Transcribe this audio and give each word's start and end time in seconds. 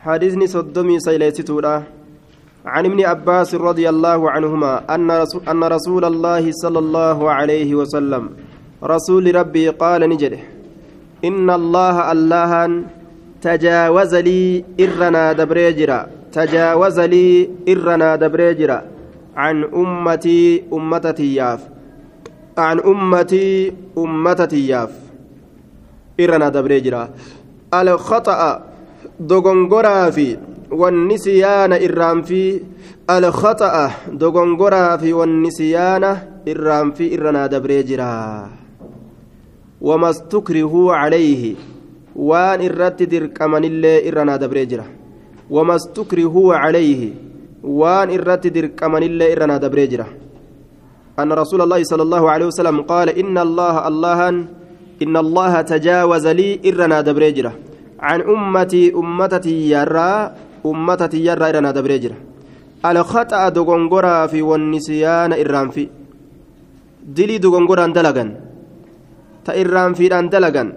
حديثني 0.00 0.46
صدمي 0.46 1.00
سيليستودا 1.00 1.82
عن 2.66 2.84
ابن 2.86 3.00
عباس 3.04 3.54
رضي 3.54 3.88
الله 3.88 4.30
عنهما 4.30 4.94
أن 4.94 5.10
رسول, 5.10 5.42
أن 5.48 5.64
رسول 5.64 6.04
الله 6.04 6.44
صلى 6.52 6.78
الله 6.78 7.30
عليه 7.30 7.74
وسلم 7.74 8.30
رسول 8.84 9.34
ربي 9.34 9.68
قال 9.68 10.00
نجده 10.08 10.38
إن 11.24 11.50
الله 11.50 12.12
الله 12.12 12.52
تجاوز 13.42 14.14
لي 14.14 14.64
إرنا 14.80 15.32
دبريجرا 15.32 16.06
تجاوز 16.32 16.98
لي 17.00 17.50
إرنا 17.68 18.16
دبريجرا 18.16 18.82
عن 19.36 19.64
أمتي 19.64 20.62
أمتتي 20.72 21.34
ياف 21.34 21.60
عن 22.58 22.78
أمتي 22.80 23.72
أمتتي 23.98 24.68
ياف 24.68 24.90
إرنا 26.20 26.48
دبريجرا. 26.48 27.08
الخطأ 27.74 28.68
dogongoraa 29.20 30.12
fi 30.12 30.38
wanni 30.70 31.18
siyaana 31.18 31.78
irraanfii 31.78 32.62
alkhata'a 33.08 33.90
dogongoraa 34.20 34.98
fi 34.98 35.12
wanni 35.12 35.50
siyaana 35.52 36.10
irraanfii 36.46 37.08
irra 37.16 37.32
naa 37.32 37.48
dabree 37.48 37.82
jira 37.82 38.08
wamastukrihuu 39.80 40.90
calayhi 40.90 41.56
waan 42.30 42.60
irratti 42.68 43.06
dirqamanillee 43.06 43.98
irra 44.10 44.24
naa 44.24 44.38
dabree 44.38 44.66
jira 44.66 44.84
wamastukrihuu 45.50 46.52
calayhi 46.52 47.10
waan 47.62 48.10
irratti 48.10 48.50
dirqamanillee 48.50 49.32
irra 49.34 49.46
naa 49.46 49.58
dabree 49.58 49.88
jira 49.94 50.06
أن 51.18 51.32
رسول 51.32 51.60
الله 51.62 51.82
صلى 51.82 52.02
الله 52.02 52.30
عليه 52.30 52.46
وسلم 52.46 52.82
قال 52.86 53.08
إن 53.10 53.38
الله 53.38 53.88
الله 53.88 54.20
إن 55.02 55.16
الله 55.16 55.60
تجاوز 55.62 56.26
لي 56.26 56.60
إرنا 56.66 57.00
دبريجرة 57.00 57.52
عن 58.00 58.20
أمتي 58.22 58.94
أمتتي 58.94 59.70
يرى 59.70 60.10
أمتتي 60.66 61.18
يرى 61.26 61.44
إرنا 61.50 61.70
دبريجرة 61.70 62.16
الخطأ 62.86 63.48
دغنغرا 63.48 64.26
في 64.26 64.42
والنسيان 64.42 65.32
إرام 65.32 65.68
في 65.74 65.84
دلي 67.16 67.38
دغنغرا 67.38 67.86
دلغن 67.96 68.28
تإرام 69.44 69.92
في 69.94 70.06
أن 70.18 70.28
دلغن 70.28 70.70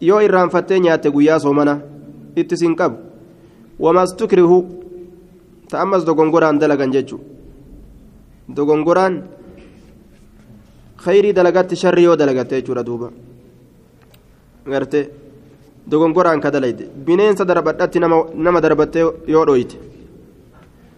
yoo 0.00 0.20
irraanfattee 0.20 0.80
nyaatte 0.84 1.08
guyyaa 1.10 1.38
soomana 1.40 1.74
itti 2.36 2.56
sin 2.60 2.74
qabu 2.76 2.96
wamas 3.84 4.12
tukrihu 4.18 4.58
ta 5.70 5.80
ammas 5.80 6.04
dogongoraan 6.04 6.58
dalagan 6.60 6.92
jechu 6.92 7.16
dogongoraan 8.56 9.14
khayrii 11.04 11.32
dalagatti 11.38 11.76
sharri 11.82 12.04
yoo 12.04 12.16
dalagatte 12.20 12.60
jechuudha 12.60 12.84
duuba 12.88 13.08
garte 14.66 15.10
dogongoraan 15.86 16.40
ka 16.40 16.50
dalayde 16.50 16.84
bineensa 17.06 17.44
darbadhatti 17.44 17.98
nama 18.00 18.60
darbatte 18.60 18.98
yoo 19.26 19.44
dhoyte. 19.46 19.76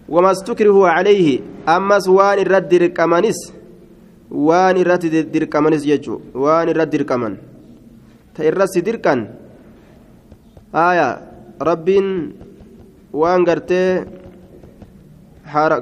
Wamas 0.09 0.43
tukrihu 0.45 0.83
calayhi 0.83 1.43
ammas 1.67 2.07
waan 2.09 2.39
irratti 2.43 2.79
dirqamanis 2.79 3.39
waan 4.31 4.77
irratti 4.77 5.09
dirqamanis 5.35 5.83
jechuu 5.87 6.21
waan 6.35 6.69
irratti 6.69 6.99
dirqaman. 6.99 7.39
Ta 8.35 8.43
irratti 8.45 8.83
dirqan 8.83 9.21
aya 10.73 11.09
rabbiin 11.61 12.09
waan 13.13 13.45
gartee 13.45 14.05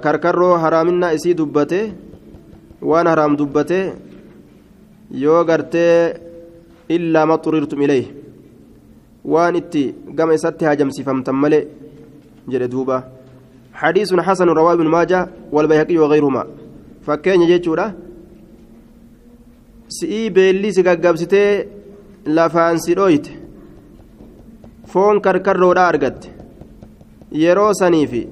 karkarroo 0.05 0.57
haraaminaa 0.63 1.13
isii 1.17 1.35
dubbate 1.35 1.81
waan 2.83 3.07
haraam 3.07 3.37
dubbate 3.37 3.81
yoo 5.13 5.45
gartee 5.45 6.28
illaa 6.97 7.27
ma 7.31 7.37
xurirtum 7.45 7.83
ilayh 7.87 8.07
waan 9.33 9.55
itti 9.61 9.83
gama 10.19 10.35
isatti 10.39 10.65
haajamsiifamtan 10.69 11.37
malee 11.43 11.65
jedhe 12.53 12.69
duuba 12.75 12.99
حديث 13.83 14.11
حسن 14.27 14.49
رواه 14.59 14.73
ابن 14.73 14.87
ماجه 14.97 15.21
والبيهقي 15.53 15.97
وغيرهما 16.03 16.43
فكين 17.07 17.47
جيتشورا 17.47 17.87
si'ii 19.97 20.31
beellii 20.37 20.73
si 20.77 20.83
gaggabsitee 20.89 21.51
lafaan 22.37 22.79
si 22.85 22.93
dhoyte 22.99 23.31
foon 24.91 25.17
karkarroodha 25.25 25.85
argatte 25.91 26.29
yeroo 27.43 27.73
saniifi 27.81 28.23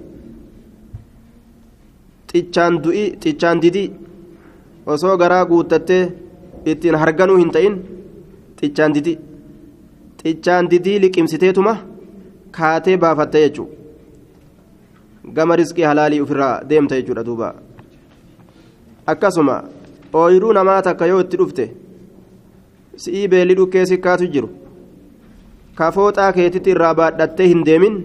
xichaan 3.22 3.58
didii 3.62 3.88
osoo 4.94 5.16
garaa 5.22 5.44
guuttattee 5.50 6.04
ittiin 6.70 6.98
harganuu 7.02 7.38
hin 7.42 7.50
ta'in 7.54 7.74
xichaan 8.60 8.92
didii 8.96 9.18
xichaan 10.22 10.70
didii 10.70 10.98
liqimsiteetuma 11.04 11.74
kaatee 12.56 12.96
baafatte 13.02 13.38
jechuudha. 13.44 13.74
Gama 15.36 15.56
riskii 15.56 15.84
halaalii 15.90 16.20
ofirraa 16.24 16.54
deemta 16.68 16.98
jechuudha 17.00 17.24
duuba. 17.28 17.54
Akkasuma 19.12 19.56
ooyiruu 20.20 20.52
namaa 20.58 20.82
takka 20.86 21.06
yoo 21.12 21.20
itti 21.24 21.36
dhufte 21.40 21.64
si'ii 23.02 23.28
beelli 23.32 23.54
dhukkee 23.58 23.84
sikkaatu 23.92 24.26
jiru. 24.34 24.48
Kafooxaa 25.78 26.32
keetitti 26.36 26.70
irraa 26.74 26.94
baadhattee 27.00 27.48
hin 27.52 27.62
deemin 27.66 27.96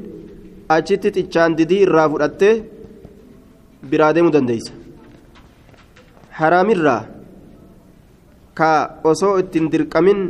achitti 0.76 1.12
xichaan 1.16 1.58
didii 1.58 1.82
irraa 1.86 2.10
fudhattee 2.12 2.54
biraa 3.90 4.12
deemuu 4.16 4.34
dandeeysa 4.34 4.74
haraamirraa 6.40 7.02
ka 8.61 8.71
osoo 9.11 9.39
ittiin 9.41 9.71
dirqamin 9.73 10.21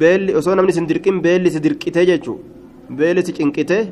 beelli 0.00 0.34
osoo 0.40 0.54
namni 0.54 0.72
isin 0.74 0.86
dirqin 0.90 1.20
beelli 1.24 1.50
si 1.54 1.60
dirqitee 1.64 2.06
jechuu 2.10 2.38
beelli 2.98 3.26
si 3.26 3.32
cinqitee 3.38 3.82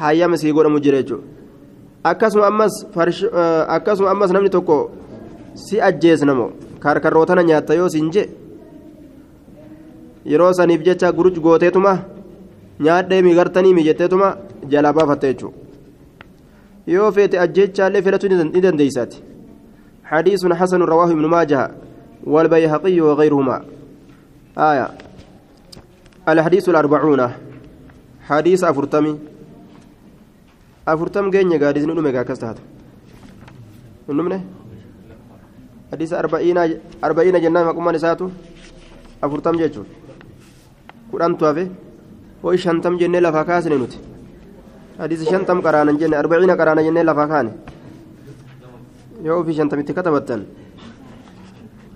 hayyama 0.00 0.36
sii 0.40 0.52
godhamu 0.56 0.82
jira 0.84 1.02
jechuu 1.02 1.20
akkasuma 2.10 2.46
ammas 2.50 2.74
akkasuma 3.76 4.10
ammas 4.14 4.30
namni 4.34 4.50
tokko 4.56 4.76
si 5.64 5.80
ajjeesnamo 5.88 6.46
karkarrootana 6.82 7.42
nyaatta 7.48 7.78
yoo 7.80 7.88
siin 7.94 8.10
je 8.14 8.22
yeroo 10.32 10.52
saniif 10.58 10.84
jecha 10.86 11.12
guruj 11.18 11.36
gooteetuma 11.46 11.94
nyaadhee 12.86 13.22
migartanii 13.28 13.74
mijetteetuma 13.78 14.28
jalaa 14.72 14.96
baafatte 14.98 15.26
jechuudha 15.32 15.58
yoo 16.94 17.10
feete 17.16 17.42
ajjechaallee 17.44 18.02
fedhatu 18.06 18.28
ni 18.28 18.62
dandeeysaati 18.66 19.18
حديث 20.10 20.42
حسن 20.60 20.82
رواه 20.82 21.10
ابن 21.16 21.26
ماجه 21.26 21.70
والبيهقي 22.23 23.01
وغيرهما. 23.01 23.57
آية. 24.57 24.87
الحديث 26.29 26.69
الأربعون. 26.69 27.21
حديث 28.29 28.63
أفرتمي. 28.63 29.19
أفرتم 30.87 31.29
جيني 31.29 31.57
قادس 31.57 31.83
نؤمن 31.83 32.11
كاكستات 32.11 32.57
نؤمن 34.09 34.41
حديث 35.91 36.13
أربعين 36.13 36.57
أربعين 37.03 37.35
جنة 37.41 37.63
مقوم 37.63 37.89
نساتو. 37.89 38.29
أفرتم 39.23 39.55
جيتشو 39.57 39.83
قرآن 41.11 41.37
توافي. 41.37 41.67
وي 42.45 42.57
شنتم 42.57 42.97
جنة 43.01 43.19
لفاكاس 43.19 43.67
نوتي 43.67 43.97
حديث 45.01 45.29
شنتم 45.29 45.61
قرانا 45.65 45.91
جنة 45.97 46.19
أربعين 46.19 46.51
قرانا 46.51 46.81
جنة 46.85 47.01
لفاكاني 47.01 47.51
يو 49.25 49.43
في 49.43 49.53
شنتم 49.53 49.81
كتبتن 49.81 50.41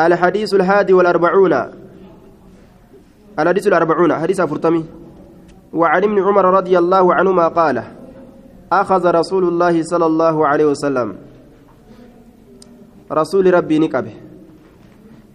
الحديث 0.02 0.54
الهادي 0.54 0.94
والأربعون. 0.94 1.54
الحديث 3.40 3.68
الأربعون. 3.68 4.14
حديث 4.14 4.40
أفرتمي. 4.40 4.86
وعن 5.74 6.04
ابن 6.04 6.18
عمر 6.24 6.46
رضي 6.46 6.78
الله 6.78 7.14
عنهما 7.14 7.48
قال 7.48 7.84
أخذ 8.72 9.04
رسول 9.12 9.44
الله 9.48 9.84
صلى 9.84 10.06
الله 10.06 10.48
عليه 10.48 10.66
وسلم 10.66 11.16
رسول 13.12 13.54
ربي 13.54 13.80
نكبه. 13.80 14.14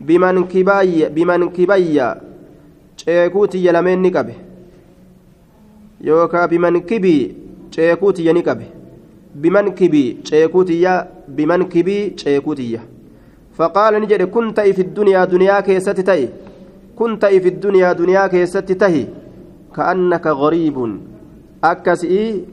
بمن 0.01 0.45
كباي 0.45 1.09
بمن 1.09 1.49
كباي 1.49 2.15
ceekuuti 2.97 3.59
lameen 3.73 4.01
ni 4.01 4.11
qabe 4.11 4.35
yookaan 6.01 6.49
biman 6.49 6.81
kibii 6.89 7.35
ceekuutiyya 7.71 8.33
ni 8.33 8.43
qabe 8.43 8.67
biman 9.35 9.75
kibii 9.75 10.23
ceekuutiyya 10.23 11.07
biman 11.29 11.69
kibii 11.69 12.15
ceekuutiyya 12.17 12.81
duniyaa 14.97 15.27
duniyaa 15.31 15.63
keessatti 15.63 16.05
ta'i 16.05 16.29
kun 16.97 17.19
ta'i 17.19 17.41
fi 17.41 17.51
duniyaa 17.63 17.95
duniyaa 17.99 18.29
keessatti 18.29 18.75
tahi 18.75 19.03
ka'annaka 19.77 20.35
gariibun 20.43 20.93
akkasii 21.63 22.47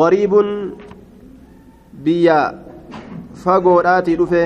gariibun 0.00 0.48
biyya 2.04 2.38
fagoodhaatii 3.44 4.16
dhufe 4.16 4.42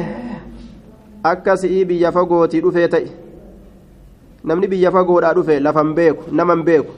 akkasii 1.22 1.84
biyya 1.84 2.12
fagootii 2.12 2.60
dhufee 2.60 2.88
ta'i 2.88 3.08
namni 4.44 4.68
biyya 4.68 4.90
fagoodhaa 4.90 5.34
dhufe 5.34 5.60
lafan 5.60 5.94
beeku 5.94 6.34
naman 6.40 6.62
beeku 6.68 6.92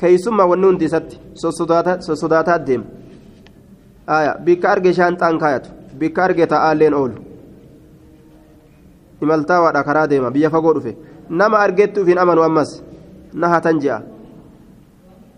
keeysummaa 0.00 0.46
wanni 0.46 0.66
hundi 0.66 0.84
isatti 0.84 1.20
sossodaataa 2.06 2.58
deema 2.58 2.84
aya 2.84 3.09
bikka 4.44 4.70
arge 4.70 4.92
shaanxaan 4.92 5.38
kaayatu 5.38 5.70
bikka 5.98 6.24
arge 6.24 6.46
ta'aalleen 6.46 6.94
oolu. 6.94 7.14
Imaltaawaadha 9.22 9.84
karaa 9.84 10.06
deema. 10.10 10.30
Biyya 10.30 10.50
fagoo 10.50 10.74
dhufe. 10.74 10.96
Nama 11.28 11.58
argeetti 11.58 12.00
ufiin 12.00 12.18
amanu 12.18 12.42
ammas. 12.42 12.82
Na 13.34 13.48
hatan 13.48 13.80
je'a. 13.80 14.02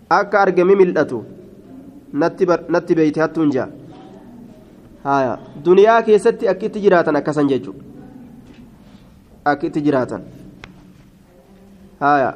Akka 0.09 0.41
argami 0.41 0.75
mil'atu. 0.75 1.23
Natti 2.13 2.95
beeyti 2.95 3.19
hattuun 3.19 3.51
je'a. 3.51 3.67
Haya 5.03 5.37
duniyaa 5.65 6.01
keessatti 6.01 6.47
akka 6.47 6.65
itti 6.65 6.81
jiraatan 6.81 7.15
akkasan 7.15 7.49
jechuudha. 7.49 7.83
Akka 9.45 9.67
itti 9.67 9.81
jiraatan. 9.81 10.21
Haya 11.99 12.33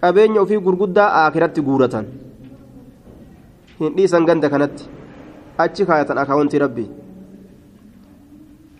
qabeenya 0.00 0.40
ofii 0.40 0.60
gurguddaa 0.64 1.26
akiratti 1.26 1.62
guuratan. 1.62 2.06
Hin 3.80 3.96
dhiisan 3.96 4.24
ganda 4.24 4.48
kanatti 4.50 4.88
achi 5.64 5.86
kaayatan 5.90 6.18
akaawuntii 6.22 6.60
rabbii 6.64 6.88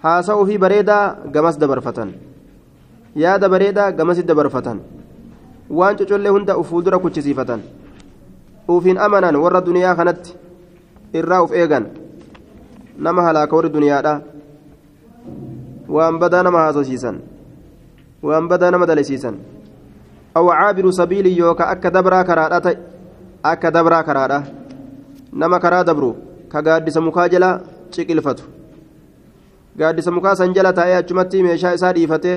haasa 0.03 0.35
ofii 0.43 0.59
bareedaa 0.65 1.05
gamas 1.35 1.59
dabarfatan 1.59 2.11
yaada 3.25 3.49
bareedaa 3.55 3.91
gamasi 3.93 4.23
dabarfatan 4.23 4.79
waan 5.79 5.97
cocollee 5.97 6.33
hunda 6.37 6.55
fuuldura 6.71 6.99
kuchisiifatan 6.99 7.61
ufiin 8.69 8.99
amanan 8.99 9.37
warra 9.45 9.61
duniyaa 9.67 9.95
kanatti 10.01 10.35
irraa 11.21 11.43
uf 11.47 11.53
eegan 11.63 11.85
nama 13.07 13.23
halaaka 13.27 13.57
warri 13.57 13.71
duniyaadha 13.77 14.15
waan 15.97 16.19
badaa 16.23 16.43
nama 16.47 16.59
haasosiisan 16.65 17.17
waan 18.23 18.49
badaa 18.49 18.71
nama 18.71 18.87
dalisiisan 18.87 19.37
aw 20.35 20.47
caabiru 20.49 20.93
sabiilii 20.93 21.37
yooka 21.39 21.65
akka 21.75 21.91
dabraa 21.91 22.25
karaadha 22.25 22.61
ta'e 22.67 22.77
akka 23.53 23.71
dabraa 23.77 24.03
karaadha 24.09 24.39
nama 25.33 25.59
karaa 25.65 25.85
dabru 25.85 26.11
ka 26.53 26.63
gaaddisa 26.67 27.01
mukaa 27.09 27.29
jala 27.35 27.51
ciqilfatu 27.97 28.45
gaaddisa 29.79 30.11
mukaa 30.17 30.35
san 30.41 30.55
jala 30.57 30.73
taa'ee 30.79 30.97
achumatti 31.03 31.43
meeshaa 31.47 31.75
isaa 31.79 31.93
dhiifatee 31.99 32.37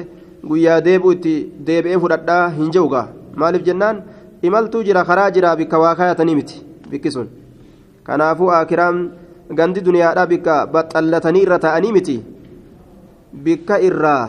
guyyaa 0.50 0.82
deebi'u 0.88 1.12
itti 1.16 1.34
deebi'ee 1.68 2.00
fudhadhaa 2.04 2.44
hin 2.58 2.72
jehugaa 2.76 3.08
maaliif 3.44 3.64
jennaan 3.70 4.04
imaltuu 4.50 4.84
jira 4.90 5.04
karaa 5.10 5.32
jira 5.38 5.56
bikka 5.62 5.80
waa 5.84 5.96
kaayatanii 6.00 6.36
miti 6.40 6.58
bikki 6.92 7.12
sun 7.16 7.28
kanaafuu 8.10 8.52
akiraan 8.60 8.98
gandi 9.60 9.82
duniyaadhaa 9.88 10.28
bikka 10.34 10.56
baxallatanii 10.76 11.44
irra 11.48 11.60
taa'anii 11.66 11.94
miti 11.98 12.18
bikka 13.48 13.80
irraa 13.90 14.26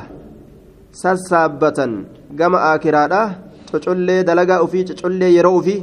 sassaabbatan 1.02 1.92
gama 2.40 2.58
akiraadhaa 2.72 3.26
cocollee 3.70 4.22
dalagaa 4.28 4.60
ofii 4.64 4.84
cocollee 4.88 5.31
yeroo 5.36 5.56
ofii 5.60 5.81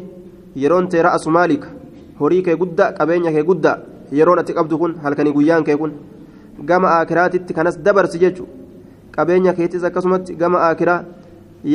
yeroon 0.63 0.87
tee 0.91 1.01
ra'asu 1.07 1.29
maalika 1.37 1.67
horii 2.19 2.41
kee 2.45 2.55
guddaa 2.61 2.91
qabeenya 2.97 3.31
kee 3.35 3.43
guddaa 3.49 3.77
yeroon 4.11 4.39
ati 4.39 4.53
qabdu 4.53 4.77
kun 4.77 4.95
halkanii 5.03 5.33
guyyaan 5.37 5.63
kee 5.63 5.77
kun 5.81 5.91
gama 6.69 6.87
akiraatitti 6.99 7.53
kanas 7.53 7.77
dabarsi 7.85 8.19
jechu 8.23 8.47
qabeenya 9.15 9.53
keettis 9.53 9.83
akkasumatti 9.83 10.35
gama 10.35 10.59
akiraa 10.69 11.03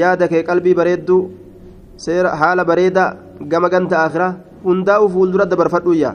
yaada 0.01 0.29
kee 0.29 0.43
qalbii 0.43 0.75
bareedduu 0.75 1.21
seera 1.97 2.37
haala 2.41 2.65
bareedaa 2.65 3.11
gama 3.53 3.69
ganta 3.69 4.05
akiraa 4.07 4.33
hundaa'u 4.65 5.09
fuuldura 5.15 5.47
dabarfadhuuyyaa 5.53 6.15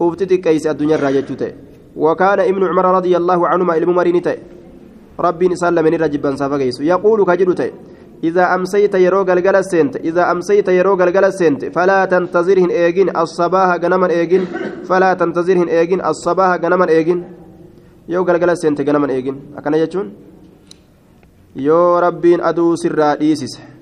ufti 0.00 0.30
xiqqeeyse 0.30 0.70
addunyaarraa 0.72 1.12
jechuu 1.18 1.40
ta'e 1.42 1.52
وكان 1.96 2.40
ابن 2.40 2.62
عمر 2.70 2.84
رضي 2.98 3.16
الله 3.16 3.48
عنهما 3.48 3.74
ilmu 3.76 3.92
marii 3.92 4.22
ta'e 4.22 4.38
rabbiin 5.18 5.52
isaan 5.52 5.74
lameen 5.74 5.94
irra 5.94 6.08
jibbansaa 6.08 6.48
fageysu 6.48 6.82
yaquulu 6.84 7.26
ka 7.26 7.36
jedhu 7.36 7.54
ta'e 7.54 7.72
إذا 8.23 8.55
أمسيت 8.55 8.93
يرو 8.95 9.21
غلغل 9.21 9.65
سنت 9.65 9.95
إذا 9.95 10.31
أمسيت 10.31 10.67
يرو 10.67 10.93
غلغل 10.93 11.33
سنت 11.33 11.65
فلا 11.75 12.05
تنتظرهن 12.05 12.69
إيجين 12.69 13.17
الصباح 13.17 13.69
غنما 13.83 14.09
إيجين 14.09 14.43
فلا 14.89 15.13
تنتظرهن 15.13 15.67
إيجين 15.69 16.05
الصباح 16.05 16.49
غنما 16.63 16.89
إيجين 16.89 17.19
يو 18.09 18.21
غلغل 18.27 18.57
سنت 18.57 18.81
غنما 18.87 19.07
إيجين 19.09 19.35
أكن 19.57 19.73
يجون 19.73 20.07
يو 21.55 21.99
ربين 21.99 22.39
أدو 22.41 22.75
سر 22.75 23.15
ديسس 23.21 23.75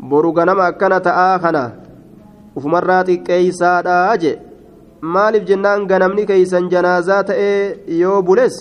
boru 0.00 0.32
ganama 0.32 0.64
akkana 0.64 0.96
ta'aa 1.06 1.38
kana 1.38 1.62
ufumarraa 2.56 3.04
xiqqeeysaadha 3.08 3.96
je 4.22 4.32
maaliif 5.14 5.44
jennaan 5.50 5.84
ganamni 5.90 6.24
keeysan 6.30 6.70
janaazaa 6.72 7.22
ta'ee 7.30 7.98
yoo 8.02 8.22
bules 8.22 8.56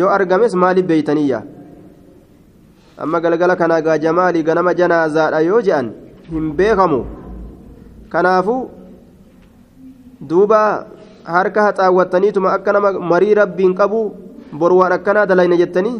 yoo 0.00 0.10
argames 0.16 0.54
maaliif 0.62 0.86
beeytaniyya 0.90 1.40
amma 2.97 3.19
galgala 3.21 3.55
kana 3.55 3.81
gaa 3.81 3.97
jamaalii 3.97 4.43
ganama 4.43 4.73
janaazaadha 4.79 5.39
yoo 5.49 5.61
je'an 5.67 5.91
hin 6.31 6.51
beekamu 6.59 6.99
kanaafu 8.09 8.55
duuba 10.31 10.59
harka 11.35 11.61
haxaawwattaniituma 11.67 12.53
akka 12.57 12.71
nama 12.73 12.91
marii 13.13 13.33
rabbiin 13.41 13.73
qabu 13.79 14.01
boru 14.59 14.77
waan 14.81 14.91
akkanaa 14.97 15.25
dalayna 15.31 15.57
jettanii 15.61 15.95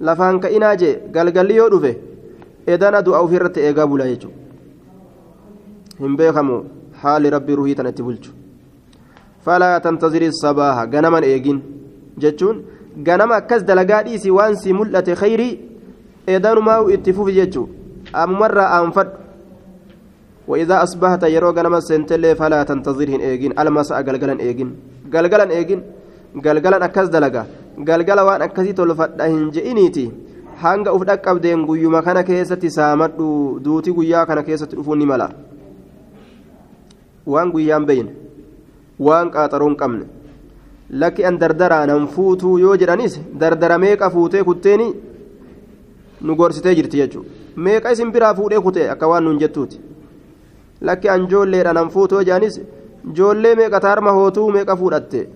lafaan 0.00 0.40
ka'inaa 0.44 0.76
jee 0.82 0.94
galgalli 1.16 1.56
yoo 1.60 1.68
dhufe 1.74 1.92
edana 2.76 3.02
du'a 3.08 3.20
ofirratti 3.26 3.60
eegaa 3.68 3.86
bula 3.92 4.06
jechuudha 4.12 4.38
hin 6.04 6.16
beekamu 6.20 6.56
haali 7.02 7.30
rabbii 7.36 7.56
ruhii 7.60 7.74
tanatti 7.80 8.02
bulchu 8.08 8.32
falaa 9.44 9.80
tantaziri 9.86 10.32
sabaaha 10.40 10.86
ganaman 10.94 11.24
eegin 11.30 11.60
jechuun 12.24 12.64
ganama 13.08 13.36
akkas 13.40 13.64
dalagaa 13.70 14.02
dhiisii 14.08 14.30
waan 14.38 14.56
si 14.62 14.72
mul'ate 14.80 15.14
khayrii 15.22 15.52
edanumaa 16.35 16.83
itti 16.95 17.13
fufi 17.13 17.33
jechuun 17.39 17.69
ammarraa 18.13 18.69
aanfadhu 18.77 19.17
وإذا 20.49 20.83
أصبحت 20.83 21.23
يرو 21.35 21.49
غنم 21.57 21.75
سنتلي 21.79 22.33
فلا 22.39 22.59
تنتظرهن 22.69 23.21
إيجين 23.21 23.53
المساء 23.61 24.01
غلغلن 24.07 24.39
إيجين 24.41 24.69
غلغلن 25.13 25.49
إيجين 25.57 25.81
غلغلن 26.45 26.81
أكز 26.89 27.07
دلغا 27.13 27.43
غلغل 27.87 28.19
وان 28.27 28.41
أكزي 28.41 28.73
تلفتهن 28.73 29.49
جئنيتي 29.55 30.05
hanga 30.63 30.91
uf 30.91 31.03
dhaqqabdeen 31.07 31.61
guyyuma 31.67 32.01
kana 32.03 32.23
keessatti 32.29 32.69
saamadhu 32.77 33.59
duuti 33.65 33.93
guyyaa 33.97 34.25
kana 34.29 34.43
keessatti 34.43 34.75
dhufuun 34.75 34.99
ni 34.99 35.05
mala 35.11 35.27
waan 37.33 37.51
guyyaan 37.53 37.85
beeyne 37.89 38.11
waan 39.07 39.31
qaaxaroon 39.35 39.75
qabne 39.81 40.05
lakki 41.01 41.25
an 41.29 41.39
dardaraa 41.41 41.85
nan 41.91 42.07
fuutuu 42.15 42.57
yoo 42.63 42.75
jedhanis 42.81 43.15
dardara 43.41 43.77
meeqa 43.83 44.09
fuutee 44.15 44.43
kutteeni 44.49 44.87
nu 46.20 46.34
gorsitee 46.36 46.74
jirti 46.74 46.96
jechuudha. 46.96 47.30
Meeqa 47.56 47.92
isin 47.92 48.10
biraa 48.12 48.34
fuudhee 48.34 48.60
kutee 48.60 48.88
akka 48.90 49.06
waan 49.08 49.24
nuun 49.24 49.38
jettuuti? 49.40 49.80
Lakki 50.80 51.08
an 51.08 51.26
joolleedha 51.30 51.72
nan 51.72 51.88
fuutoo 51.90 52.22
jedhanis 52.22 52.60
joollee 53.16 53.54
meeqa 53.54 53.80
taarma 53.80 54.10
hootuu 54.12 54.50
meeqa 54.52 54.76
fuudhatte? 54.76 55.28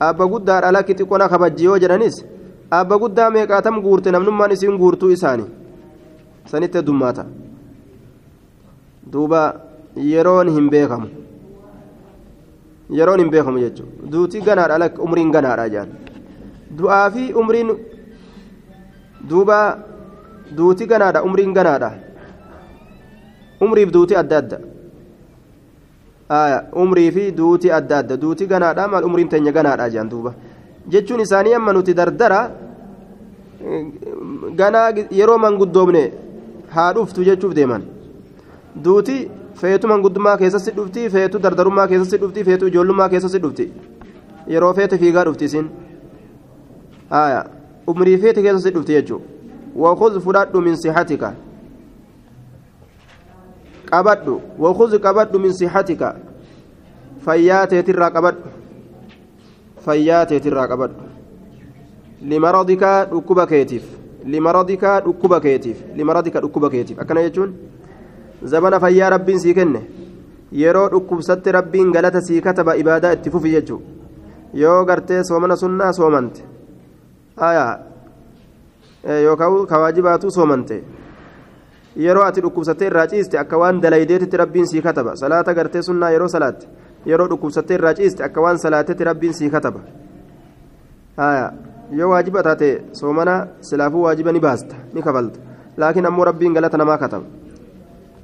Abba 0.00 0.26
guddaadha 0.26 0.72
lakki 0.72 0.94
xiqqoona 0.94 1.28
kabajji 1.28 1.64
yoo 1.64 1.78
jedhanis 1.78 2.24
abba 2.70 2.98
guddaa 2.98 3.30
meeqaatam 3.30 3.80
guurte 3.82 4.10
namnummaan 4.12 4.52
isiin 4.52 4.76
guurtuu 4.78 5.10
isaanii 5.10 5.46
sanitti 6.50 6.78
heddummaata. 6.78 7.24
Duuba 9.12 9.40
yeroon 9.96 10.48
hin 10.56 10.68
beekamu. 10.70 11.08
Yeroon 12.90 13.20
hin 13.20 13.30
beekamu 13.30 13.58
jechuudha. 13.58 14.10
Duutii 14.12 14.40
ganaadha 14.42 14.78
lakki 14.78 15.00
umriin 15.00 15.30
ganaadha 15.32 15.68
jaan. 15.68 15.88
Du'aa 16.78 17.10
fi 17.10 17.32
umriin 17.34 17.70
duuba 19.22 19.78
duuti 20.56 20.86
ganaadha 20.86 21.22
umriin 21.22 21.52
ganaadha. 21.54 21.92
Umriif 23.60 23.90
duuti 23.92 24.16
adda 24.16 24.38
adda. 24.38 24.58
Umrii 26.72 27.10
fi 27.10 27.32
duuti 27.32 27.72
adda 27.72 27.98
adda. 27.98 28.16
Duuti 28.16 28.46
ganaadha 28.46 28.88
maal 28.88 29.04
umriin 29.04 29.28
teenya 29.28 29.52
ganaadha 29.52 29.90
jaan 29.90 30.08
duuba. 30.08 30.34
Jechuun 30.88 31.20
isaanii 31.20 31.54
amma 31.54 31.72
nuti 31.72 31.94
dardara 31.94 32.50
ganaa 34.54 34.92
yeroo 35.10 35.38
manguddoomne 35.38 36.12
haa 36.74 36.92
dhuftu 36.92 37.24
jechuuf 37.24 37.54
deeman. 37.54 37.82
Duuti 38.84 39.30
feetu 39.60 39.88
manguddummaa 39.88 40.36
keessatti 40.36 40.70
dhufti 40.70 41.10
feetu 41.10 41.38
dardarummaa 41.38 41.88
keessatti 41.88 42.18
dhufti 42.22 42.44
feetu 42.44 42.66
ijoollummaa 42.70 43.08
keessatti 43.08 43.38
dhufti 43.44 43.72
yeroo 44.54 44.72
feete 44.74 44.98
fiigaa 44.98 45.24
dhufti 45.24 45.44
isin. 45.44 45.68
Haya 47.10 47.44
umrii 47.90 48.18
feete 48.22 48.42
keessatti 48.42 48.74
dhufti 48.76 48.92
jechuudha 48.98 49.24
wakhuz 49.84 50.18
fudhadhu 50.24 50.60
min 50.66 50.76
sixatika 50.76 51.34
qabadhu 53.90 54.40
wakhuz 54.64 54.98
qabadhu 55.06 55.38
min 55.44 55.52
sixatika 55.60 56.14
fayyaa 57.26 57.66
teetirraa 57.72 58.10
qabadhu 58.16 58.48
fayyaa 59.86 60.24
teetirraa 60.32 60.66
qabadhu 60.72 61.04
limaradika 62.32 62.90
dhukkuba 63.12 63.46
keetiif 63.46 63.84
limaradika 64.34 65.00
dhukkuba 65.06 65.40
keetiif 65.46 65.84
limaradika 66.00 66.40
dhukkuba 66.40 66.70
keetiif 66.74 66.98
akkana 67.04 67.22
jechuun 67.28 67.54
zabana 68.44 68.80
fayyaa 68.80 69.10
rabbiin 69.16 69.40
sii 69.46 69.54
kenne 69.54 69.80
yeroo 70.52 70.88
dhukkubsatte 70.92 71.52
rabbiin 71.58 71.92
galata 71.92 72.20
sii 72.20 72.40
kataba 72.40 72.76
ibaadaa 72.82 73.12
itti 73.16 73.30
fufi 73.30 73.50
jechuu 73.56 73.80
yoo 74.54 74.84
gartee 74.84 75.24
soomana 75.30 75.56
sunnaa 75.56 75.92
soomante 75.92 76.42
aya 77.40 77.78
yookaan 79.24 79.66
kawaajibaatu 79.66 80.30
soomante 80.30 80.82
yeroo 81.96 82.24
ati 82.24 82.40
dhukkubsattee 82.42 82.86
irraa 82.90 83.06
ciiste 83.06 83.38
akka 83.38 83.58
waan 83.58 83.80
dalaydeetitti 83.82 84.36
rabbiin 84.36 84.66
sii 84.66 84.82
kataba 84.82 85.16
salaata 85.16 85.54
gartee 85.54 85.82
sunnaa 85.82 86.10
yeroo 86.10 86.28
salaatte 86.28 86.66
yeroo 87.06 87.28
dhukkubsattee 87.30 87.78
irraa 87.78 87.94
ciiste 87.94 88.24
akka 88.24 88.40
waan 88.40 88.58
salaatetti 88.58 89.04
rabbiin 89.10 89.34
sii 89.34 89.50
kataba 89.50 89.80
haya 91.16 91.52
yoo 92.00 92.10
waajiba 92.10 92.42
taate 92.42 92.70
soomana 92.92 93.46
silaafuu 93.60 94.02
waajiba 94.02 94.32
ni 94.32 94.40
baasta 94.40 94.76
ni 94.94 95.02
kafalta 95.02 95.40
laakiin 95.76 96.06
ammoo 96.06 96.24
rabbiin 96.30 96.54
galata 96.54 96.78
namaa 96.78 96.98
kataba 96.98 97.24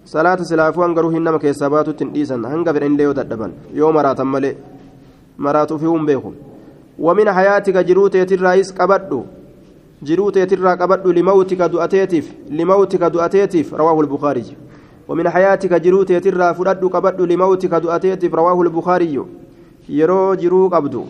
salaata 0.04 0.44
silaafuu 0.44 0.82
hangaruu 0.82 1.10
hin 1.10 1.22
nama 1.24 1.38
keessaa 1.38 1.70
baatutti 1.70 2.04
hin 2.04 2.14
dhiisan 2.14 2.44
hanga 2.54 2.74
fedhan 2.74 2.98
yoo 3.00 3.14
dadhaban 3.20 3.54
yoo 3.72 3.92
maraatan 3.92 4.26
malee 4.26 4.56
maraatuuf 5.36 5.82
hin 5.82 6.06
beeku 6.06 6.34
ومن 6.98 7.32
حياتك 7.32 7.76
جروت 7.76 8.14
يترايس 8.14 8.72
قبدو 8.72 9.24
جروت 10.02 10.36
يترا 10.36 10.74
قبدو 10.74 11.10
لموتك 11.10 11.62
دؤتيتف 11.62 12.32
لموتك 12.50 13.02
دؤتيتف 13.02 13.74
رواه 13.74 14.00
البخاري. 14.00 14.44
ومن 15.08 15.28
حياتك 15.28 15.72
جروت 15.74 16.10
يترا 16.10 16.52
فردو 16.52 16.88
قبدو 16.88 17.24
لموتك 17.24 17.74
دؤتيتف 17.74 18.34
رواه 18.34 18.62
البخاري. 18.62 19.24
يرو 19.88 20.34
جرو 20.34 20.68
قبدو 20.68 21.04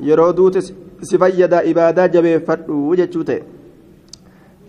يرو 0.00 0.30
دوت 0.30 0.58
سفيد 1.02 1.54
إبادة 1.54 2.06
جبه 2.06 2.38
فردو 2.38 2.90
وجتشوته. 2.90 3.40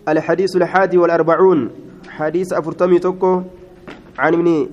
الحديث 0.08 0.56
الحادي 0.56 0.98
والأربعون. 0.98 1.70
حديث 2.08 2.52
أفرتمي 2.52 2.98
توكو. 2.98 3.42
عن 4.18 4.34
ابن 4.34 4.68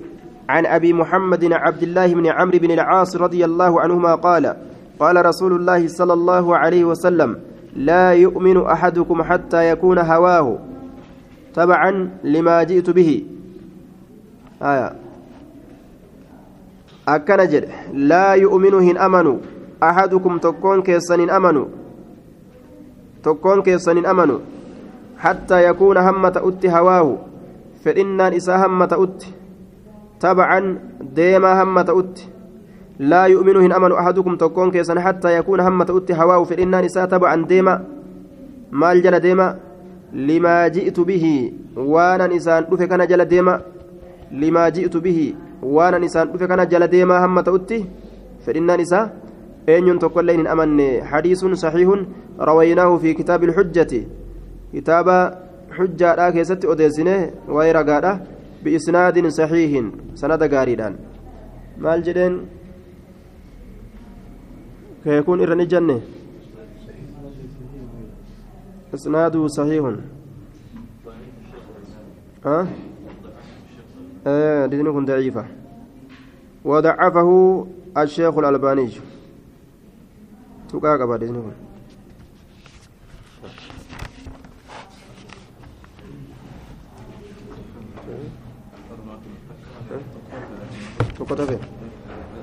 عن 0.50 0.66
أبي 0.66 0.94
محمد 0.94 1.54
عبد 1.54 1.84
الله 1.84 2.14
بن 2.14 2.28
عمرو 2.28 2.60
بن 2.60 2.72
العاص 2.72 3.16
رضي 3.16 3.46
الله 3.46 3.82
عنهما 3.82 4.16
قال 4.16 4.56
قال 5.00 5.26
رسول 5.26 5.54
الله 5.56 5.88
صلى 5.88 6.14
الله 6.14 6.58
عليه 6.58 6.84
وسلم 6.86 7.40
لا 7.76 8.14
يؤمن 8.14 8.58
أحدكم 8.66 9.24
حتى 9.24 9.70
يكون 9.70 10.00
هواه 10.00 10.58
تبعا 11.56 11.92
لما 12.24 12.64
جئت 12.64 12.90
به. 12.90 13.24
آية. 14.62 14.96
أكن 17.08 17.40
لا 17.94 18.34
يؤمن 18.34 18.74
هن 18.74 18.98
أمنوا. 18.98 19.38
أحدكم 19.84 20.38
تكون 20.38 20.82
كيسن 20.82 21.30
أمنوا. 21.30 21.66
تكون 23.24 23.62
كيسن 23.62 24.06
أمنوا. 24.06 24.40
حتى 25.18 25.64
يكون 25.70 25.98
همة 25.98 26.36
أت 26.36 26.66
هواه. 26.66 27.18
فإن 27.84 28.22
إسا 28.22 28.66
همة 28.66 28.92
أت. 28.92 29.20
تبعا 30.20 30.80
ديما 31.02 31.64
همة 31.64 31.90
أت. 32.00 32.35
لا 33.00 33.26
يؤمن 33.26 33.56
هن 33.56 33.72
أمن 33.72 33.92
أحدكم 33.92 34.36
تكون 34.36 34.72
كيسن 34.72 35.00
حتى 35.00 35.38
يكون 35.38 35.60
همة 35.60 35.86
أت 35.90 36.12
هواه 36.12 36.44
فإن 36.44 36.72
نساء 36.86 37.06
تبعا 37.06 37.46
ديما. 37.46 37.84
مال 38.72 39.02
جل 39.02 39.20
ديما. 39.20 39.60
لما 40.14 40.68
جئت 40.68 41.00
به 41.00 41.52
وأنا 41.76 42.28
نسان 42.28 42.66
دفك 42.72 42.88
كان 42.88 43.08
جل 43.08 43.26
ديما. 43.26 43.62
لما 44.32 44.70
جئت 44.70 44.98
به 44.98 45.34
وأنا 45.64 45.98
نسان 45.98 46.32
دفك 46.32 46.48
كان 46.48 46.68
جل 46.68 46.88
ديما 46.88 47.26
همة 47.26 47.48
أت 47.48 47.72
فإن 48.46 48.80
نساء. 48.82 49.14
أين 49.70 50.00
تقول 50.00 50.26
لين 50.26 50.48
أمن؟ 50.48 51.04
حديث 51.04 51.46
صحيح 51.46 51.90
رويناه 52.40 52.98
في 52.98 53.14
كتاب 53.14 53.44
الحجة. 53.44 53.94
كتاب 54.74 55.08
حجة 55.72 56.30
كيست 56.30 56.66
أديسنه 56.66 57.32
ويرقاده 57.50 58.22
بإسناد 58.64 59.28
صحيح. 59.28 59.72
سند 60.16 60.44
قاريدان 60.54 60.96
مال 61.78 62.04
جدين؟ 62.04 62.34
كيكون 65.06 65.42
إرن 65.42 65.62
الجنة 65.62 66.02
إسناده 68.94 69.48
صحيح. 69.48 69.86
ها؟ 72.46 72.68
آه 74.28 74.66
دينكم 74.66 75.06
ضعيفة. 75.06 75.46
وضعفه 76.66 77.30
الشيخ 77.98 78.38
الألباني. 78.38 78.90
تقاقب 80.70 81.20
دينكم 81.20 81.52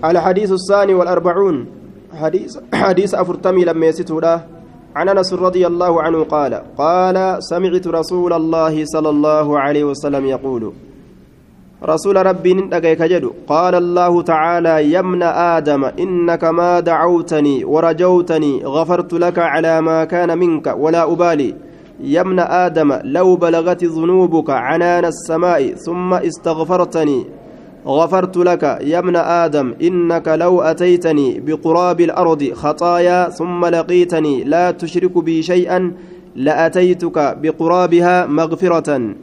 الحديث 0.05 0.53
الثاني 0.53 0.95
والأربعون. 0.95 1.82
حديث 2.21 2.59
حديث 2.75 3.15
أفرتمي 3.15 3.65
لما 3.65 3.87
يستودا 3.87 4.41
عن 4.97 5.09
أنس 5.09 5.33
رضي 5.33 5.67
الله 5.67 6.03
عنه 6.03 6.25
قال 6.25 6.63
قال 6.79 7.37
سمعت 7.41 7.87
رسول 7.89 8.33
الله 8.33 8.85
صلى 8.85 9.11
الله 9.11 9.59
عليه 9.61 9.85
وسلم 9.85 10.27
يقول 10.27 10.73
رسول 11.85 12.27
ربي 12.27 12.55
ندقيك 12.55 13.03
جدو. 13.03 13.31
قال 13.47 13.75
الله 13.75 14.23
تعالى 14.23 14.91
يا 14.93 14.99
ابن 14.99 15.23
آدم 15.23 15.85
إنك 15.85 16.45
ما 16.45 16.81
دعوتني 16.81 17.65
ورجوتني 17.65 18.65
غفرت 18.65 19.13
لك 19.13 19.39
على 19.39 19.81
ما 19.81 20.05
كان 20.05 20.39
منك 20.39 20.75
ولا 20.79 21.13
أبالي. 21.13 21.55
يا 22.01 22.21
ابن 22.21 22.39
آدم 22.39 22.99
لو 23.05 23.37
بلغت 23.37 23.85
ذنوبك 23.85 24.51
عنان 24.51 25.05
السماء 25.05 25.75
ثم 25.75 26.15
استغفرتني 26.15 27.27
غفرت 27.87 28.37
لك 28.37 28.63
يا 28.63 28.99
ابن 28.99 29.17
آدم 29.17 29.75
إنك 29.83 30.29
لو 30.29 30.63
أتيتني 30.63 31.41
بقراب 31.41 32.01
الأرض 32.01 32.53
خطايا 32.53 33.29
ثم 33.29 33.65
لقيتني 33.67 34.45
لا 34.45 34.71
تشرك 34.71 35.19
بي 35.19 35.43
شيئا 35.43 35.93
لأتيتك 36.37 37.37
بقرابها 37.43 38.27
مغفرة. 38.27 39.15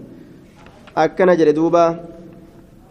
أكن 0.98 1.36
جلدوبا 1.38 2.00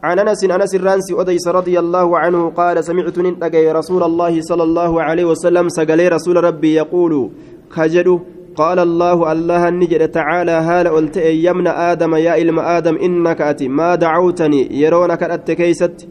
عن 0.03 0.19
أنس 0.19 0.45
أنس 0.45 0.75
الرانسي 0.75 1.21
أديس 1.21 1.49
رضي 1.49 1.79
الله 1.79 2.19
عنه 2.19 2.51
قال 2.51 2.85
سمعت 2.85 3.19
ننتقي 3.19 3.73
رسول 3.73 4.03
الله 4.03 4.41
صلى 4.41 4.63
الله 4.63 5.03
عليه 5.03 5.25
وسلم 5.25 5.69
سقلي 5.69 6.09
رسول 6.09 6.45
ربي 6.45 6.75
يقول 6.75 7.31
كجدو 7.77 8.21
قال 8.61 8.79
الله 8.79 9.33
الله 9.33 9.71
نجد 9.71 10.03
تعالى 10.19 10.57
هال 10.69 10.87
قلت 10.89 11.17
ابن 11.53 11.67
آدم 11.67 12.13
يا 12.15 12.33
إلم 12.43 12.59
آدم 12.59 12.97
إنك 13.07 13.41
أتي. 13.41 13.69
ما 13.69 13.95
دعوتني 13.95 14.61
يرونك 14.83 15.23
أتكيست 15.23 16.09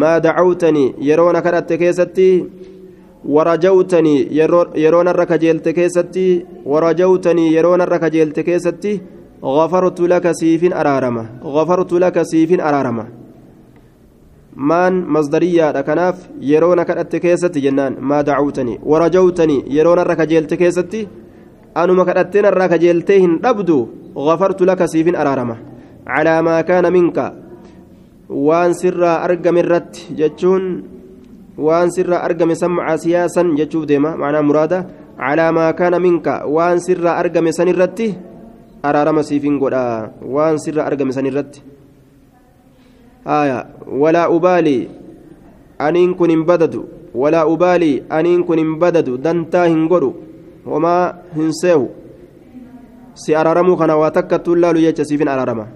ما 0.00 0.18
دعوتني 0.18 0.94
يرونك 1.00 1.46
أتكيست 1.46 2.18
ورجوتني 3.34 4.16
يرون 4.84 5.08
الركجيل 5.08 5.60
تكيستي 5.60 6.28
ورجوتني 6.64 7.54
يرون 7.56 7.80
الركجيل 7.80 8.32
تكيستي 8.32 9.00
غفرت 9.44 10.00
لك 10.00 10.32
سيف 10.32 10.62
أرارمة 10.74 11.24
غفرت 11.44 11.92
لك 11.92 12.22
سيف 12.22 12.60
أرارمة 12.60 13.06
maan 14.56 15.04
masdariyaadha 15.14 15.82
kanaaf 15.84 16.20
yeroona 16.50 16.84
kadhatte 16.88 17.20
keessatti 17.20 17.60
jennaan 17.64 17.96
maa 18.10 18.22
dacawtanii 18.28 18.78
warajawtanii 18.92 19.64
keessatti 20.62 21.08
أنما 21.76 22.04
كدتين 22.08 22.46
الراك 22.46 22.72
جيلتين 22.82 23.32
أبدو 23.44 23.78
غفرت 24.16 24.60
لك 24.62 24.80
سيف 24.92 25.06
أرارمة 25.22 25.56
على 26.06 26.42
ما 26.42 26.60
كان 26.60 26.92
منك. 26.92 27.18
وان 28.28 28.72
سر 28.72 29.02
أرقم 29.24 29.56
الرت 29.56 29.92
جتشون 30.18 30.62
وان 31.58 31.88
سر 31.90 32.12
أرقم 32.26 32.54
سمع 32.54 32.96
سياسا 32.96 33.42
جتشوف 33.58 33.84
ديما 33.84 34.16
معنى 34.16 34.40
مرادة. 34.42 34.86
على 35.18 35.52
ما 35.52 35.70
كان 35.70 35.94
منك. 36.02 36.26
وان 36.46 36.78
سر 36.78 37.04
أرقم 37.20 37.50
سن 37.50 37.68
الرت 37.68 38.00
أرارم 38.84 39.22
سيفين 39.22 39.60
قدا 39.60 40.10
وان 40.34 40.56
سر 40.58 40.78
أرقم 40.86 41.10
سن 41.10 41.26
الرت. 41.26 41.54
آية. 43.26 43.58
ولا 44.02 44.24
أبالي 44.36 44.88
أنين 45.80 46.14
كن 46.14 46.30
بدد 46.50 46.74
ولا 47.14 47.42
أبالي 47.52 48.02
أنين 48.12 48.42
كن 48.48 48.78
بدد 48.78 49.08
دنتا 49.22 49.66
هنقرو 49.66 50.25
homaa 50.66 51.14
hin 51.36 51.52
seehu 51.62 51.88
si 53.14 53.34
araaramuu 53.34 53.76
kana 53.76 53.96
waa 53.96 54.10
takkattuu 54.10 54.54
laalu 54.54 54.80
jecha 54.86 55.04
siifin 55.04 55.28
araarama 55.28 55.66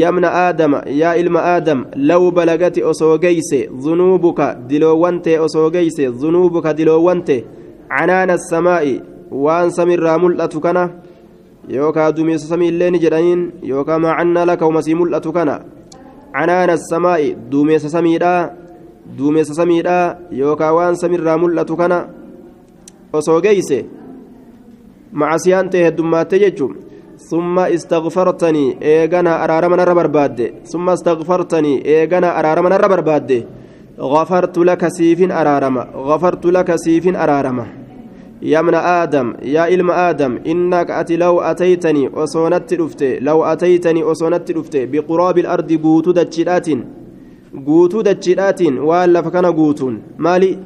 yamna 0.00 0.28
aadama 0.44 0.82
yaa 1.00 1.14
ilma 1.16 1.40
aadam 1.54 1.84
law 1.96 2.30
balagati 2.30 2.82
osoo 2.82 3.18
geeyse 3.18 3.70
zunuubuka 3.84 4.54
diloowwante 4.68 5.38
osoo 5.40 5.70
geeyse 5.70 6.08
zunuubuka 6.20 6.74
diloowwante 6.74 7.44
canaana 7.88 8.32
asamaa'i 8.38 9.00
waan 9.30 9.70
samirraa 9.70 10.18
mul'atu 10.18 10.60
kana 10.60 10.90
yookaa 11.68 12.12
dumeessa 12.12 12.48
samiillee 12.48 12.90
ni 12.90 12.98
jedhaniin 12.98 13.42
yookaa 13.62 13.98
maacannaa 13.98 14.44
laka 14.50 14.66
umasii 14.66 14.94
mul'atu 15.00 15.32
kana 15.32 15.60
canaana 16.32 16.72
asamaa'i 16.72 17.36
duumeessa 17.50 17.90
samiidhaa 17.96 18.50
duumeessa 19.18 19.54
samiidhaa 19.54 20.16
yookaa 20.40 20.72
waan 20.78 20.96
samirraa 20.96 21.38
mul'atu 21.38 21.76
kana 21.76 21.98
osoo 23.12 23.40
geeyse 23.40 23.78
macasiyaan 25.12 25.70
ta'e 25.70 25.84
heddummaate 25.84 26.40
jechuun 26.44 26.74
summa 27.28 27.68
istagfartanii 27.76 28.76
eegana 28.94 29.38
araarama 29.44 29.76
narra 29.80 29.94
barbaadde 30.00 30.52
summa 30.72 30.98
istagfartanii 30.98 31.82
eegana 31.94 32.34
araarama 32.40 32.74
narra 32.74 32.88
barbaadde 32.94 33.38
غفرت 34.00 34.58
لك 34.58 34.88
سيف 34.88 35.20
أرارما 35.32 35.82
غفرت 35.94 36.46
لك 36.46 36.76
سيف 36.76 37.16
أرارما 37.16 37.66
يا 38.42 38.58
ابن 38.60 38.74
آدم 38.74 39.34
يا 39.42 39.68
إلم 39.74 39.90
آدم 39.90 40.38
إنك 40.46 40.90
أتي 40.90 41.16
لو 41.16 41.40
أتيتني 41.40 42.10
أصونت 42.14 42.74
رفته 42.74 43.18
لو 43.18 43.44
أتيتني 43.44 44.02
أصونت 44.02 44.50
رفته 44.50 44.84
بقراب 44.84 45.38
الأرض 45.38 45.72
قوتو 45.84 46.10
دجلات 46.10 46.68
قوتو 47.66 48.00
دجلات 48.00 48.62
وألا 48.62 49.22
فكان 49.22 49.46
قوتون 49.46 50.02
مالي 50.18 50.58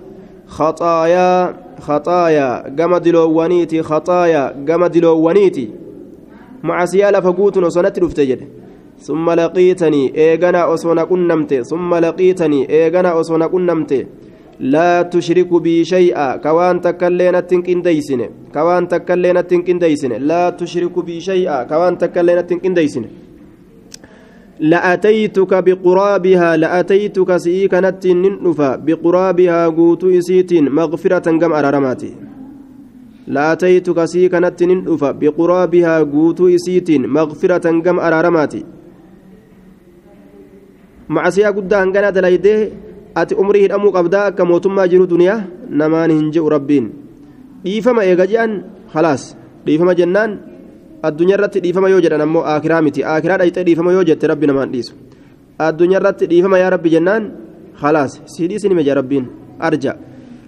خطايا 0.46 1.54
خطايا. 1.80 2.68
كما 2.78 2.99
دلوانيتي 2.99 3.82
خطايا. 3.82 4.64
كما 4.68 4.87
دلوانيتي 4.87 5.70
معصية 6.62 7.11
لفقوت 7.11 7.58
وصنت 7.58 7.99
رفتجد 7.99 8.40
ثم 9.02 9.30
لقيتني 9.30 10.02
إيغانا 10.16 10.75
أصونا 10.75 11.04
كنمت 11.04 11.54
ثم 11.54 11.94
لقيتني 11.94 12.70
إيغانا 12.70 13.20
أصونا 13.20 13.46
كنمت 13.46 14.06
لا 14.61 15.02
تشرك 15.02 15.50
بي 15.54 15.84
شيئا. 15.84 16.37
كوان 16.37 16.80
تكلينا 16.80 17.40
تنكين 17.40 17.82
ديسن 17.82 18.20
كوان 18.54 18.88
تكلينا 18.88 19.40
تنكين 19.40 19.78
ديسن 19.78 20.12
لا 20.22 20.50
تشرك 20.50 20.99
بي 20.99 21.20
شيئا. 21.20 21.62
كوان 21.62 21.99
تكلينا 21.99 22.40
تنكين 22.40 22.75
ديسن 22.75 23.04
لأتيتك 24.61 25.52
بقرابها 25.64 26.56
لأتيتك 26.56 27.37
سيكنت 27.37 28.06
ننفا 28.06 28.76
بقرابها 28.76 29.66
قوت 29.68 30.04
إسيت 30.04 30.52
مغفرة 30.52 31.26
كم 31.40 31.52
أرارماتي 31.52 32.12
لأتيتك 33.26 34.04
سيكنت 34.04 34.62
ننفا 34.62 35.11
بقرابها 35.11 35.94
قوت 35.99 36.40
إسيت 36.40 36.90
مغفرة 36.90 37.66
كم 37.85 37.97
أرارماتي 38.00 38.64
hangana 41.12 42.12
dalaydee 42.12 42.73
ati 43.14 43.35
umrii 43.35 43.62
hidhamuu 43.62 43.92
qabdaa 43.92 44.25
akka 44.30 44.44
mootummaa 44.44 44.88
jiru 44.88 45.06
duniyaa 45.06 45.42
namaan 45.68 46.11
hin 46.11 46.30
je'u 46.32 46.49
rabbiin 46.49 46.87
dhiifama 47.64 48.04
eega 48.04 48.26
je'an 48.30 48.54
halaas 48.94 49.37
dhiifama 49.66 49.94
jennaan 49.94 50.38
addunyaa 51.02 51.37
irratti 51.38 51.61
dhiifama 51.64 51.88
yoo 51.94 52.00
jedhan 52.04 52.25
ammoo 52.26 52.44
aakiraa 52.52 52.82
miti 52.87 53.04
aakiraa 53.14 53.38
dhayxee 53.42 53.64
dhiifama 53.68 53.92
yoo 53.97 54.04
jette 54.11 54.26
rabbi 54.32 54.47
namaan 54.50 54.73
dhiisu 54.75 54.94
addunyaa 55.68 56.00
irratti 56.00 56.30
dhiifama 56.32 56.59
yaa 56.62 56.71
rabbi 56.76 56.94
jennaan 56.94 57.30
halaas 57.82 58.21
sii 58.37 58.49
dhiisinime 58.52 58.85
jee 58.88 58.94
rabbiin 59.00 59.26
arja 59.71 59.94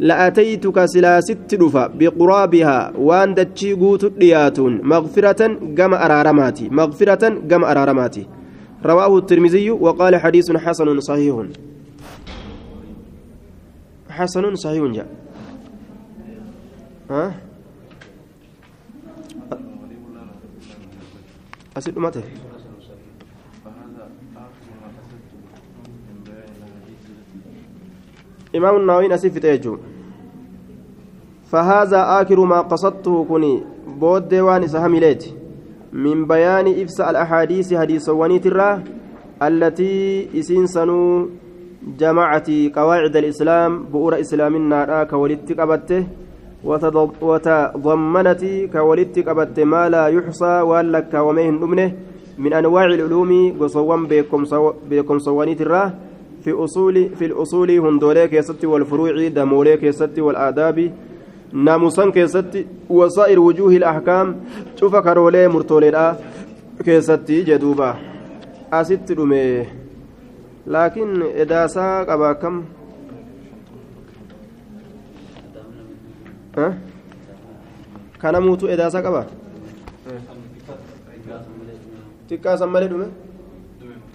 لأتيتك 0.01 0.85
سلاست 0.85 1.55
دفا 1.55 1.87
بقرابها 1.87 2.93
وان 2.99 3.35
دتشي 3.35 3.73
قوت 3.73 4.05
دياتون 4.19 4.81
مغفرة 4.83 5.43
قم 5.79 5.95
أرارماتي 5.95 6.69
مغفرة 6.69 7.25
قم 7.51 7.65
أرارماتي 7.65 8.27
رواه 8.85 9.19
الترمذي 9.19 9.71
وقال 9.71 10.17
حديث 10.17 10.57
حسن 10.57 10.89
أسد 21.77 21.99
متى 21.99 22.23
إمام 28.57 28.77
النووي 28.77 29.15
أسف 29.15 29.39
تيجو. 29.39 29.79
فهذا 31.51 32.23
آخر 32.23 32.45
ما 32.45 32.61
قصدته 32.61 33.25
كني 33.25 33.63
بود 34.01 34.29
ديوان 34.29 34.67
سهميليتي 34.67 35.35
من 35.93 36.27
بيان 36.27 36.67
إفساء 36.83 37.11
الأحاديث 37.11 37.75
حديث 37.75 38.09
ونيت 38.09 38.47
الراه 38.47 38.83
التي 39.43 40.29
إسين 40.39 40.67
سنو 40.67 41.29
جمعت 41.99 42.51
قواعد 42.51 43.17
الإسلام 43.17 43.85
بؤر 43.91 44.21
إسلامنا 44.21 45.05
كولدت 45.05 45.53
قبته. 45.53 46.07
وتضمنت 46.65 48.43
كولدت 48.73 49.17
قبته 49.29 49.65
ما 49.65 49.89
لا 49.89 50.05
يحصى 50.09 50.61
ولك 50.71 51.13
ومهن 51.15 51.63
أمنه 51.63 51.93
من 52.39 52.53
أنواع 52.53 52.85
العلوم 52.85 53.31
قصوان 53.61 54.07
بكم 54.91 55.19
صوانيت 55.19 55.61
الراه 55.61 55.93
في 56.45 56.53
أصول 56.53 57.09
في 57.19 57.25
الأصول 57.25 57.71
هندوليك 57.71 58.33
يستي 58.33 58.67
والفروع 58.67 59.29
دموليك 59.29 59.83
يستي 59.83 60.21
والآداب 60.21 60.79
naamusan 61.55 62.11
keessatti 62.13 62.67
wasaa'ir 62.91 63.39
wujuuhi 63.39 63.79
ahkaam 63.87 64.35
cufa 64.79 65.03
karoolee 65.07 65.49
murtooleedha 65.49 66.17
keessatti 66.85 67.37
jedhuuba 67.49 67.91
asitti 68.79 69.17
dhume 69.19 69.43
laakiin 70.67 71.13
edaasaa 71.45 72.05
qaba 72.09 72.31
akkam 72.35 72.57
kana 78.23 78.39
muutu 78.47 78.65
edaasaa 78.75 79.03
qaba 79.07 79.23
xiqqaasan 82.29 82.71
malee 82.75 82.89
dhume 82.93 83.07